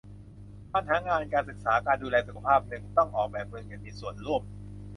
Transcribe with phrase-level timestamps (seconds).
[0.71, 4.41] การหางาน การศึกษา การดูแลสุขภาพ หนึ่ง ต้องออกแบบเมืองอย่างมีส่วนร่วม